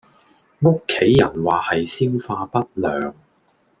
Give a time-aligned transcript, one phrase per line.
[0.61, 1.87] 屋企人話係
[2.19, 3.13] 消化不良